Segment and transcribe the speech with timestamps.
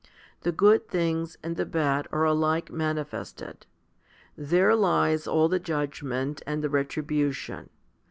[0.41, 3.67] The good things and the bad are alike manifested.
[4.35, 7.69] There lies all the judgment and the retribution.